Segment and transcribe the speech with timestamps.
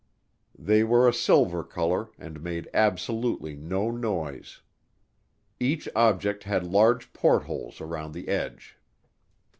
[0.57, 4.61] They were a silver color and made absolutely no noise.
[5.59, 8.79] Each object had large portholes around the edge.